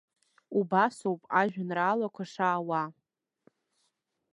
Убасоуп 0.59 1.21
ажәеинраалақәа 1.39 2.23
шаауа. 2.31 2.81